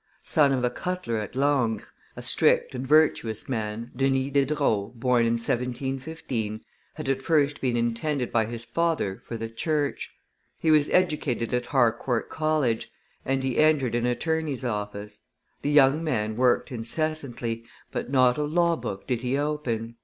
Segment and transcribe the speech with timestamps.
[0.23, 5.33] Son of a cutler at Langres, a strict and virtuous man, Denys Diderot, born in
[5.33, 6.61] 1715,
[6.95, 10.09] had at first been intended by his father for the church.
[10.57, 12.91] He was educated at Harcourt College,
[13.25, 15.19] and he entered an attorney's office.
[15.61, 19.97] The young man worked incessantly, but not a law book did he open.